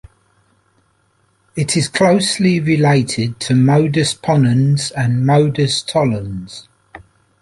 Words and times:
It 1.55 1.77
is 1.77 1.87
closely 1.87 2.59
related 2.59 3.39
to 3.41 3.53
"modus 3.53 4.15
ponens" 4.15 4.91
and 4.97 5.27
"modus 5.27 5.83
tollens". 5.83 6.67